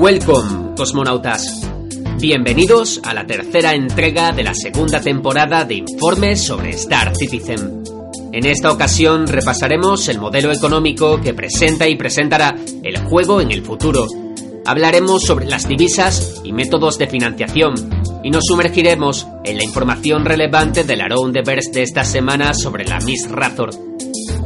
[0.00, 1.60] Welcome, cosmonautas.
[2.18, 7.84] Bienvenidos a la tercera entrega de la segunda temporada de Informes sobre Star Citizen.
[8.32, 13.62] En esta ocasión repasaremos el modelo económico que presenta y presentará el juego en el
[13.62, 14.06] futuro.
[14.64, 17.74] Hablaremos sobre las divisas y métodos de financiación
[18.24, 22.86] y nos sumergiremos en la información relevante del Around the Verse de esta semana sobre
[22.86, 23.89] la Miss Razor.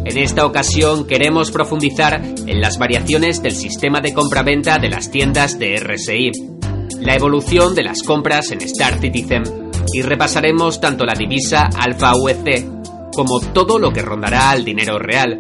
[0.07, 5.59] En esta ocasión queremos profundizar en las variaciones del sistema de compra-venta de las tiendas
[5.59, 6.31] de RSI,
[7.01, 9.43] la evolución de las compras en Star Citizen
[9.95, 12.67] y repasaremos tanto la divisa Alpha UEC
[13.15, 15.39] como todo lo que rondará al dinero real,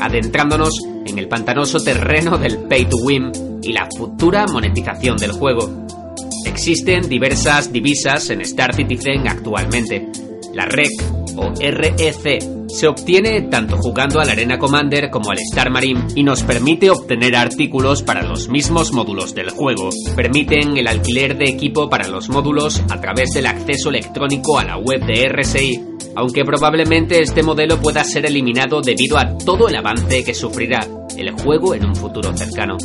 [0.00, 0.74] adentrándonos
[1.06, 3.30] en el pantanoso terreno del pay to win
[3.62, 5.86] y la futura monetización del juego.
[6.44, 10.08] Existen diversas divisas en Star Citizen actualmente.
[10.54, 10.90] La REC
[11.36, 16.42] o REC se obtiene tanto jugando al Arena Commander como al Star Marine y nos
[16.42, 19.90] permite obtener artículos para los mismos módulos del juego.
[20.16, 24.78] Permiten el alquiler de equipo para los módulos a través del acceso electrónico a la
[24.78, 25.80] web de RSI,
[26.16, 31.30] aunque probablemente este modelo pueda ser eliminado debido a todo el avance que sufrirá el
[31.32, 32.76] juego en un futuro cercano.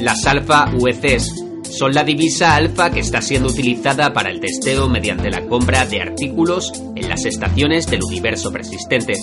[0.00, 5.30] Las alfa UECs son la divisa alfa que está siendo utilizada para el testeo mediante
[5.30, 9.14] la compra de artículos en las estaciones del universo persistente.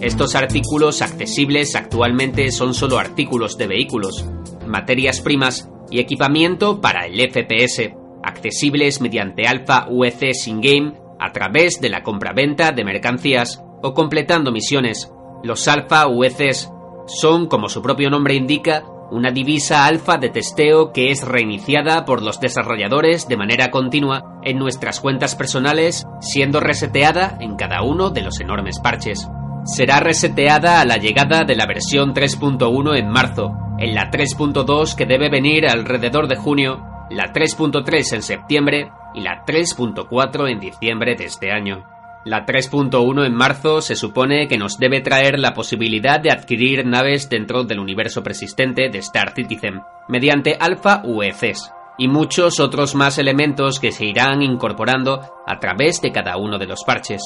[0.00, 4.24] Estos artículos accesibles actualmente son solo artículos de vehículos,
[4.66, 11.80] materias primas y equipamiento para el FPS, accesibles mediante alfa UEC sin game a través
[11.80, 15.10] de la compraventa de mercancías o completando misiones.
[15.42, 16.70] Los alfa UECs
[17.06, 22.22] son, como su propio nombre indica, una divisa alfa de testeo que es reiniciada por
[22.22, 28.22] los desarrolladores de manera continua en nuestras cuentas personales, siendo reseteada en cada uno de
[28.22, 29.28] los enormes parches.
[29.64, 35.06] Será reseteada a la llegada de la versión 3.1 en marzo, en la 3.2 que
[35.06, 41.24] debe venir alrededor de junio, la 3.3 en septiembre y la 3.4 en diciembre de
[41.24, 41.95] este año.
[42.26, 47.28] La 3.1 en marzo se supone que nos debe traer la posibilidad de adquirir naves
[47.30, 53.78] dentro del universo persistente de Star Citizen, mediante Alpha UECs, y muchos otros más elementos
[53.78, 57.22] que se irán incorporando a través de cada uno de los parches.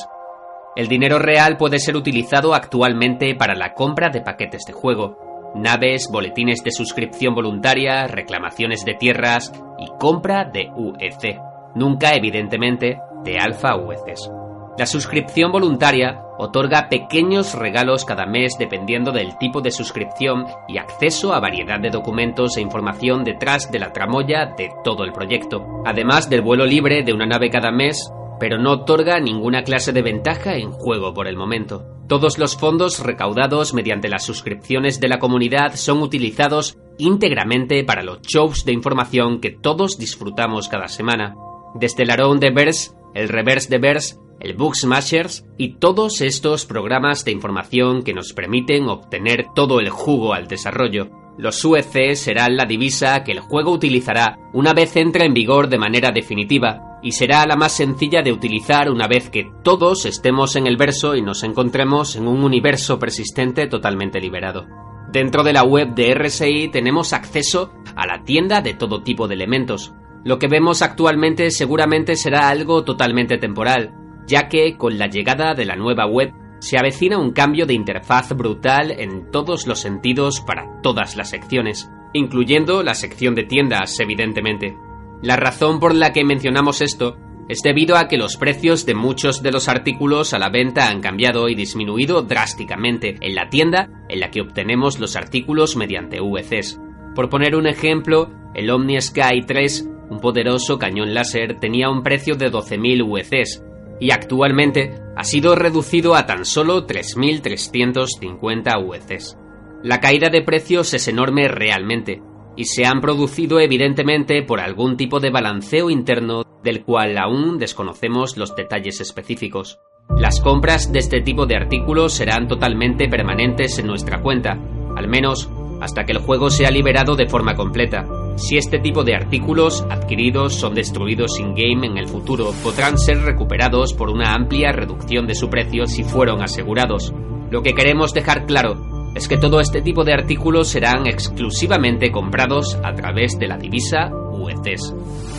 [0.76, 6.10] El dinero real puede ser utilizado actualmente para la compra de paquetes de juego, naves,
[6.12, 11.40] boletines de suscripción voluntaria, reclamaciones de tierras y compra de UEC.
[11.74, 14.39] Nunca, evidentemente, de Alpha UECs.
[14.80, 21.34] La suscripción voluntaria otorga pequeños regalos cada mes dependiendo del tipo de suscripción y acceso
[21.34, 26.30] a variedad de documentos e información detrás de la tramoya de todo el proyecto, además
[26.30, 30.56] del vuelo libre de una nave cada mes, pero no otorga ninguna clase de ventaja
[30.56, 31.84] en juego por el momento.
[32.08, 38.22] Todos los fondos recaudados mediante las suscripciones de la comunidad son utilizados íntegramente para los
[38.22, 41.36] shows de información que todos disfrutamos cada semana.
[41.74, 47.32] Desde de Verse, el Reverse de Verse el Book Smashers y todos estos programas de
[47.32, 51.10] información que nos permiten obtener todo el jugo al desarrollo.
[51.38, 55.78] Los UEC serán la divisa que el juego utilizará una vez entre en vigor de
[55.78, 60.66] manera definitiva, y será la más sencilla de utilizar una vez que todos estemos en
[60.66, 64.66] el verso y nos encontremos en un universo persistente totalmente liberado.
[65.10, 69.34] Dentro de la web de RSI tenemos acceso a la tienda de todo tipo de
[69.34, 69.94] elementos.
[70.24, 73.94] Lo que vemos actualmente seguramente será algo totalmente temporal,
[74.26, 78.34] ya que con la llegada de la nueva web se avecina un cambio de interfaz
[78.36, 84.76] brutal en todos los sentidos para todas las secciones, incluyendo la sección de tiendas, evidentemente.
[85.22, 87.16] La razón por la que mencionamos esto
[87.48, 91.00] es debido a que los precios de muchos de los artículos a la venta han
[91.00, 96.80] cambiado y disminuido drásticamente en la tienda en la que obtenemos los artículos mediante VCs.
[97.14, 102.34] Por poner un ejemplo, el Omni Sky 3, un poderoso cañón láser, tenía un precio
[102.34, 103.64] de 12.000 VCs,
[104.00, 109.38] y actualmente ha sido reducido a tan solo 3.350 UECs.
[109.82, 112.22] La caída de precios es enorme realmente,
[112.56, 118.36] y se han producido evidentemente por algún tipo de balanceo interno del cual aún desconocemos
[118.36, 119.78] los detalles específicos.
[120.18, 124.58] Las compras de este tipo de artículos serán totalmente permanentes en nuestra cuenta,
[124.96, 125.48] al menos
[125.80, 128.04] hasta que el juego sea liberado de forma completa,
[128.36, 133.92] si este tipo de artículos adquiridos son destruidos in-game en el futuro, podrán ser recuperados
[133.92, 137.12] por una amplia reducción de su precio si fueron asegurados.
[137.50, 142.78] Lo que queremos dejar claro es que todo este tipo de artículos serán exclusivamente comprados
[142.84, 144.94] a través de la divisa UECs.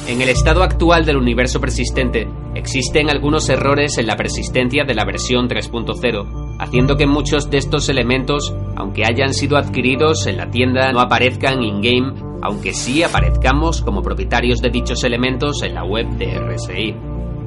[0.07, 5.05] En el estado actual del universo persistente, existen algunos errores en la persistencia de la
[5.05, 10.91] versión 3.0, haciendo que muchos de estos elementos, aunque hayan sido adquiridos en la tienda,
[10.91, 16.39] no aparezcan in-game aunque sí aparezcamos como propietarios de dichos elementos en la web de
[16.39, 16.95] RSI.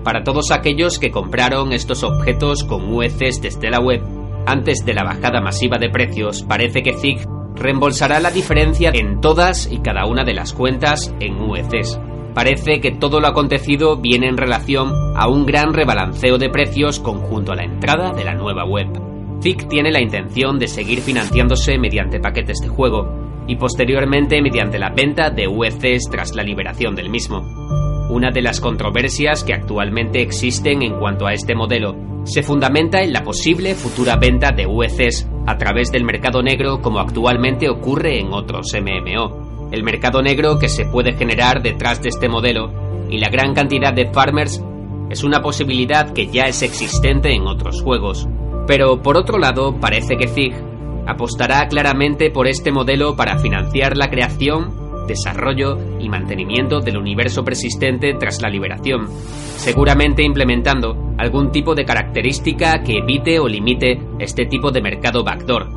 [0.04, 4.02] Para todos aquellos que compraron estos objetos con UECs desde la web,
[4.46, 7.24] antes de la bajada masiva de precios, parece que ZIG
[7.54, 11.98] reembolsará la diferencia en todas y cada una de las cuentas en UECs.
[12.34, 17.52] Parece que todo lo acontecido viene en relación a un gran rebalanceo de precios conjunto
[17.52, 18.88] a la entrada de la nueva web.
[19.40, 24.90] ZIG tiene la intención de seguir financiándose mediante paquetes de juego y posteriormente mediante la
[24.90, 27.40] venta de UECs tras la liberación del mismo.
[28.10, 33.12] Una de las controversias que actualmente existen en cuanto a este modelo se fundamenta en
[33.12, 38.32] la posible futura venta de UECs a través del mercado negro como actualmente ocurre en
[38.32, 39.70] otros MMO.
[39.70, 42.70] El mercado negro que se puede generar detrás de este modelo
[43.10, 44.62] y la gran cantidad de farmers
[45.10, 48.26] es una posibilidad que ya es existente en otros juegos.
[48.66, 50.54] Pero por otro lado, parece que Zig
[51.06, 58.14] apostará claramente por este modelo para financiar la creación desarrollo y mantenimiento del universo persistente
[58.18, 59.08] tras la liberación,
[59.56, 65.68] seguramente implementando algún tipo de característica que evite o limite este tipo de mercado backdoor.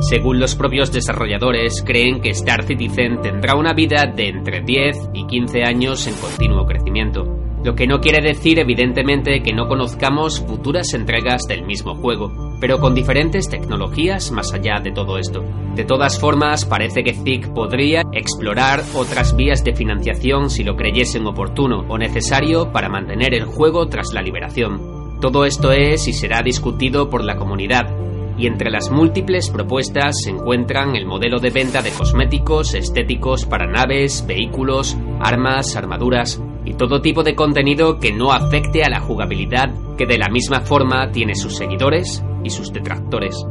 [0.00, 5.26] Según los propios desarrolladores, creen que Star Citizen tendrá una vida de entre 10 y
[5.26, 10.94] 15 años en continuo crecimiento lo que no quiere decir evidentemente que no conozcamos futuras
[10.94, 12.30] entregas del mismo juego,
[12.60, 15.42] pero con diferentes tecnologías más allá de todo esto.
[15.74, 21.26] De todas formas, parece que ZIG podría explorar otras vías de financiación si lo creyesen
[21.26, 25.18] oportuno o necesario para mantener el juego tras la liberación.
[25.20, 27.92] Todo esto es y será discutido por la comunidad,
[28.38, 33.66] y entre las múltiples propuestas se encuentran el modelo de venta de cosméticos estéticos para
[33.66, 39.72] naves, vehículos, armas, armaduras, y todo tipo de contenido que no afecte a la jugabilidad
[39.96, 43.46] que de la misma forma tiene sus seguidores y sus detractores.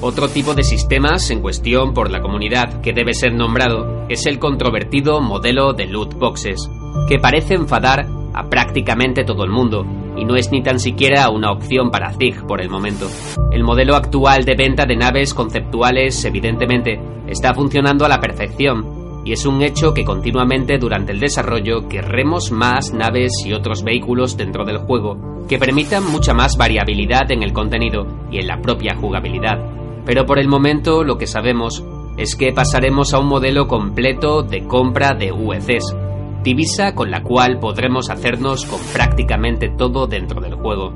[0.00, 4.38] Otro tipo de sistemas en cuestión por la comunidad que debe ser nombrado es el
[4.38, 6.58] controvertido modelo de loot boxes,
[7.06, 9.84] que parece enfadar a prácticamente todo el mundo
[10.16, 13.06] y no es ni tan siquiera una opción para ZIG por el momento.
[13.52, 19.32] El modelo actual de venta de naves conceptuales evidentemente está funcionando a la perfección y
[19.32, 24.64] es un hecho que continuamente durante el desarrollo querremos más naves y otros vehículos dentro
[24.64, 29.58] del juego que permitan mucha más variabilidad en el contenido y en la propia jugabilidad.
[30.04, 31.84] Pero por el momento lo que sabemos
[32.16, 35.94] es que pasaremos a un modelo completo de compra de UECs,
[36.42, 40.94] divisa con la cual podremos hacernos con prácticamente todo dentro del juego.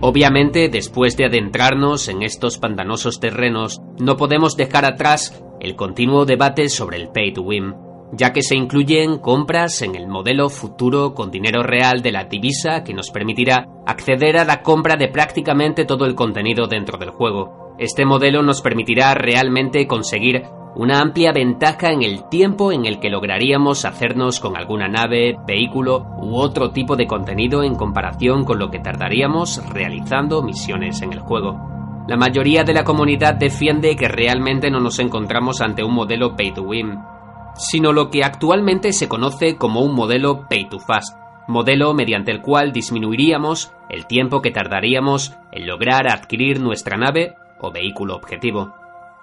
[0.00, 6.68] Obviamente, después de adentrarnos en estos pantanosos terrenos, no podemos dejar atrás el continuo debate
[6.68, 7.72] sobre el pay to win,
[8.12, 12.82] ya que se incluyen compras en el modelo futuro con dinero real de la divisa
[12.82, 17.76] que nos permitirá acceder a la compra de prácticamente todo el contenido dentro del juego.
[17.78, 20.42] Este modelo nos permitirá realmente conseguir
[20.74, 26.06] una amplia ventaja en el tiempo en el que lograríamos hacernos con alguna nave, vehículo
[26.18, 31.20] u otro tipo de contenido en comparación con lo que tardaríamos realizando misiones en el
[31.20, 31.81] juego.
[32.08, 36.52] La mayoría de la comunidad defiende que realmente no nos encontramos ante un modelo pay
[36.52, 36.98] to win,
[37.54, 41.16] sino lo que actualmente se conoce como un modelo pay to fast,
[41.46, 47.70] modelo mediante el cual disminuiríamos el tiempo que tardaríamos en lograr adquirir nuestra nave o
[47.70, 48.74] vehículo objetivo.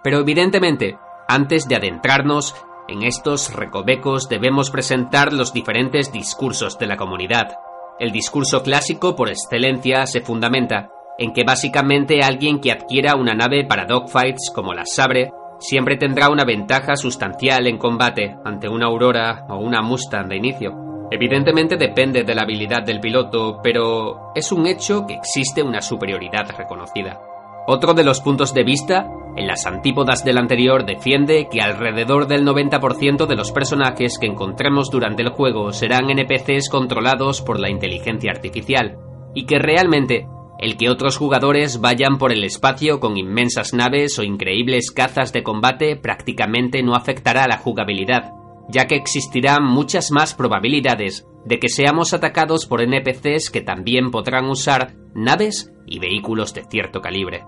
[0.02, 2.56] Pero evidentemente, antes de adentrarnos
[2.88, 7.58] en estos recovecos debemos presentar los diferentes discursos de la comunidad.
[8.00, 13.66] El discurso clásico por excelencia se fundamenta en que básicamente alguien que adquiera una nave
[13.66, 19.46] para dogfights como la Sabre siempre tendrá una ventaja sustancial en combate ante una Aurora
[19.50, 20.72] o una Mustang de inicio.
[21.12, 26.50] Evidentemente depende de la habilidad del piloto, pero es un hecho que existe una superioridad
[26.58, 27.20] reconocida.
[27.68, 32.46] Otro de los puntos de vista, en las antípodas del anterior, defiende que alrededor del
[32.46, 38.32] 90% de los personajes que encontremos durante el juego serán NPCs controlados por la inteligencia
[38.32, 38.98] artificial,
[39.34, 40.28] y que realmente
[40.60, 45.42] el que otros jugadores vayan por el espacio con inmensas naves o increíbles cazas de
[45.42, 48.34] combate prácticamente no afectará a la jugabilidad,
[48.68, 54.50] ya que existirán muchas más probabilidades de que seamos atacados por NPCs que también podrán
[54.50, 57.46] usar naves y vehículos de cierto calibre.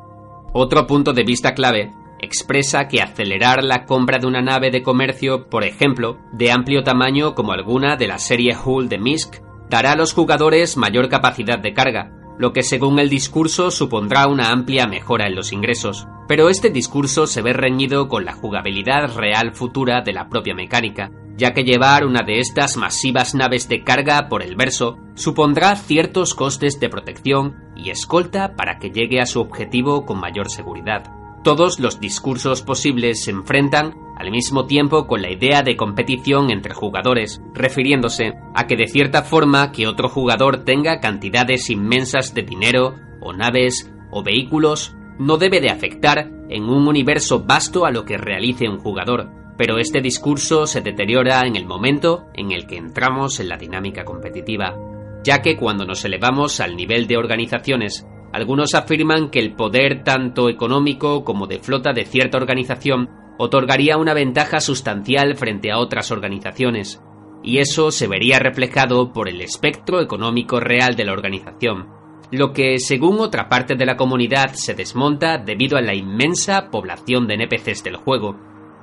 [0.53, 1.91] Otro punto de vista clave
[2.21, 7.35] expresa que acelerar la compra de una nave de comercio, por ejemplo, de amplio tamaño
[7.35, 11.73] como alguna de la serie Hull de Misk, dará a los jugadores mayor capacidad de
[11.73, 16.07] carga, lo que según el discurso supondrá una amplia mejora en los ingresos.
[16.27, 21.11] Pero este discurso se ve reñido con la jugabilidad real futura de la propia mecánica,
[21.37, 26.33] ya que llevar una de estas masivas naves de carga por el verso supondrá ciertos
[26.33, 31.03] costes de protección y escolta para que llegue a su objetivo con mayor seguridad.
[31.43, 36.73] Todos los discursos posibles se enfrentan al mismo tiempo con la idea de competición entre
[36.73, 42.95] jugadores, refiriéndose a que de cierta forma que otro jugador tenga cantidades inmensas de dinero,
[43.19, 48.17] o naves, o vehículos, no debe de afectar en un universo vasto a lo que
[48.17, 53.39] realice un jugador, pero este discurso se deteriora en el momento en el que entramos
[53.39, 54.75] en la dinámica competitiva,
[55.23, 60.49] ya que cuando nos elevamos al nivel de organizaciones, algunos afirman que el poder tanto
[60.49, 63.09] económico como de flota de cierta organización
[63.41, 67.01] otorgaría una ventaja sustancial frente a otras organizaciones,
[67.43, 71.87] y eso se vería reflejado por el espectro económico real de la organización,
[72.31, 77.25] lo que, según otra parte de la comunidad, se desmonta debido a la inmensa población
[77.25, 78.39] de NPCs del juego,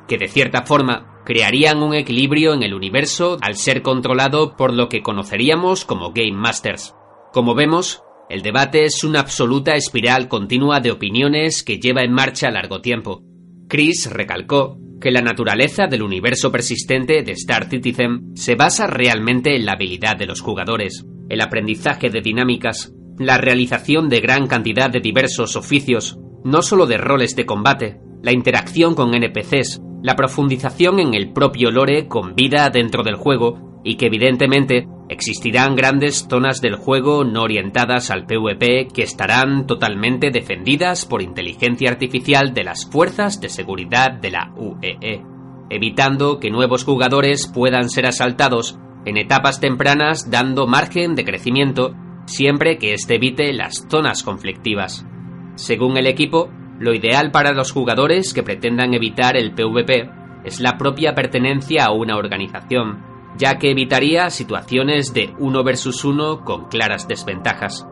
[0.09, 4.88] que de cierta forma crearían un equilibrio en el universo al ser controlado por lo
[4.88, 6.97] que conoceríamos como Game Masters.
[7.33, 12.50] Como vemos, el debate es una absoluta espiral continua de opiniones que lleva en marcha
[12.50, 13.23] largo tiempo,
[13.69, 19.67] Chris recalcó que la naturaleza del universo persistente de Star Citizen se basa realmente en
[19.67, 25.01] la habilidad de los jugadores, el aprendizaje de dinámicas, la realización de gran cantidad de
[25.01, 31.15] diversos oficios, no solo de roles de combate, la interacción con NPCs, la profundización en
[31.15, 36.77] el propio lore con vida dentro del juego y que evidentemente Existirán grandes zonas del
[36.77, 43.41] juego no orientadas al PvP que estarán totalmente defendidas por inteligencia artificial de las fuerzas
[43.41, 45.23] de seguridad de la UEE, e,
[45.71, 51.95] evitando que nuevos jugadores puedan ser asaltados en etapas tempranas dando margen de crecimiento
[52.27, 55.07] siempre que éste evite las zonas conflictivas.
[55.55, 60.11] Según el equipo, lo ideal para los jugadores que pretendan evitar el PvP
[60.45, 63.03] es la propia pertenencia a una organización,
[63.37, 67.87] ya que evitaría situaciones de uno versus uno con claras desventajas.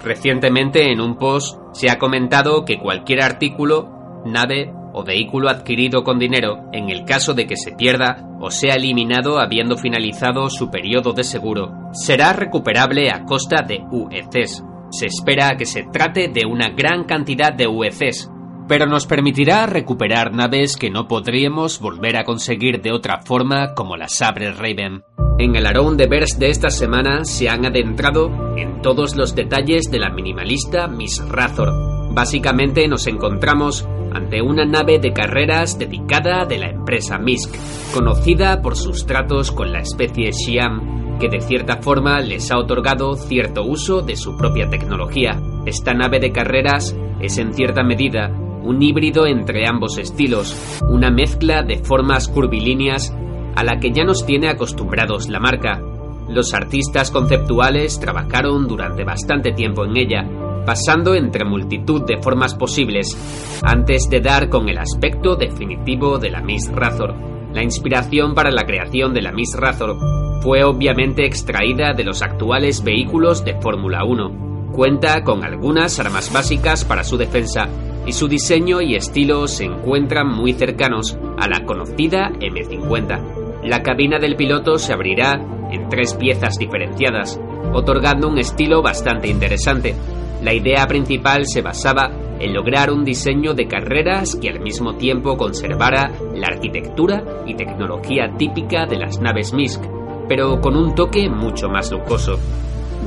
[0.00, 6.18] Recientemente en un post se ha comentado que cualquier artículo, nave o vehículo adquirido con
[6.18, 11.12] dinero, en el caso de que se pierda o sea eliminado habiendo finalizado su periodo
[11.12, 14.64] de seguro, será recuperable a costa de UECs.
[14.90, 18.30] Se espera que se trate de una gran cantidad de UECs,
[18.70, 23.96] pero nos permitirá recuperar naves que no podríamos volver a conseguir de otra forma como
[23.96, 25.02] la Sabre Raven.
[25.40, 29.90] En el Around the Verse de esta semana se han adentrado en todos los detalles
[29.90, 32.14] de la minimalista Miss Razor.
[32.14, 37.52] Básicamente nos encontramos ante una nave de carreras dedicada de la empresa Misk,
[37.92, 43.16] conocida por sus tratos con la especie Xiam, que de cierta forma les ha otorgado
[43.16, 45.42] cierto uso de su propia tecnología.
[45.66, 48.30] Esta nave de carreras es en cierta medida
[48.62, 53.14] un híbrido entre ambos estilos, una mezcla de formas curvilíneas
[53.56, 55.80] a la que ya nos tiene acostumbrados la marca.
[56.28, 60.24] Los artistas conceptuales trabajaron durante bastante tiempo en ella,
[60.64, 66.40] pasando entre multitud de formas posibles, antes de dar con el aspecto definitivo de la
[66.40, 67.14] Miss Razor.
[67.52, 69.96] La inspiración para la creación de la Miss Razor
[70.40, 74.70] fue obviamente extraída de los actuales vehículos de Fórmula 1.
[74.72, 77.68] Cuenta con algunas armas básicas para su defensa,
[78.10, 83.62] y su diseño y estilo se encuentran muy cercanos a la conocida M50.
[83.62, 85.34] La cabina del piloto se abrirá
[85.70, 87.40] en tres piezas diferenciadas,
[87.72, 89.94] otorgando un estilo bastante interesante.
[90.42, 95.36] La idea principal se basaba en lograr un diseño de carreras que al mismo tiempo
[95.36, 99.84] conservara la arquitectura y tecnología típica de las naves MISC,
[100.28, 102.40] pero con un toque mucho más lujoso.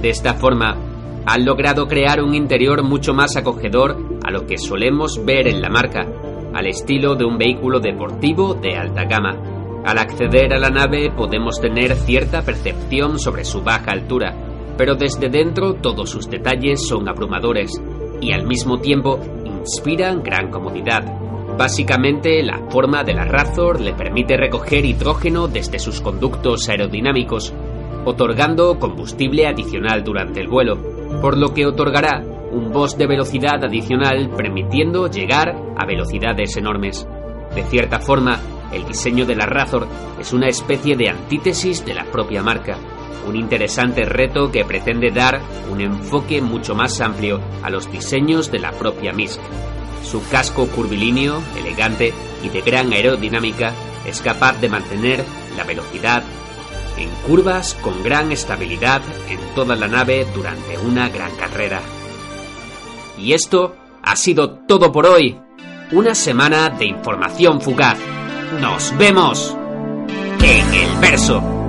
[0.02, 0.93] De esta forma,
[1.26, 5.70] han logrado crear un interior mucho más acogedor a lo que solemos ver en la
[5.70, 6.06] marca,
[6.54, 9.38] al estilo de un vehículo deportivo de alta gama.
[9.86, 14.36] Al acceder a la nave podemos tener cierta percepción sobre su baja altura,
[14.78, 17.82] pero desde dentro todos sus detalles son abrumadores
[18.22, 21.04] y al mismo tiempo inspiran gran comodidad.
[21.58, 27.54] Básicamente, la forma de la Razor le permite recoger hidrógeno desde sus conductos aerodinámicos,
[28.06, 34.30] otorgando combustible adicional durante el vuelo, por lo que otorgará un boost de velocidad adicional
[34.36, 37.08] permitiendo llegar a velocidades enormes.
[37.56, 38.40] De cierta forma,
[38.72, 39.88] el diseño de la Razor
[40.20, 42.78] es una especie de antítesis de la propia marca,
[43.28, 45.42] un interesante reto que pretende dar
[45.72, 49.40] un enfoque mucho más amplio a los diseños de la propia MISC.
[50.04, 53.74] Su casco curvilíneo, elegante y de gran aerodinámica
[54.06, 55.24] es capaz de mantener
[55.56, 56.24] la velocidad
[56.98, 61.82] en curvas con gran estabilidad en toda la nave durante una gran carrera.
[63.18, 65.40] Y esto ha sido todo por hoy.
[65.92, 67.98] Una semana de información fugaz.
[68.60, 69.56] Nos vemos
[70.42, 71.63] en el verso.